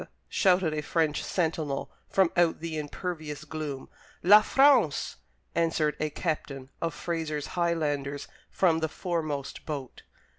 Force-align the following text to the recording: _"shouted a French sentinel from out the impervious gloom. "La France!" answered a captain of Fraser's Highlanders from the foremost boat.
_"shouted 0.27 0.73
a 0.73 0.81
French 0.81 1.23
sentinel 1.23 1.91
from 2.09 2.31
out 2.35 2.59
the 2.59 2.75
impervious 2.75 3.43
gloom. 3.45 3.87
"La 4.23 4.41
France!" 4.41 5.17
answered 5.53 5.95
a 5.99 6.09
captain 6.09 6.71
of 6.81 6.91
Fraser's 6.95 7.49
Highlanders 7.53 8.27
from 8.49 8.79
the 8.79 8.89
foremost 8.89 9.63
boat. 9.67 10.01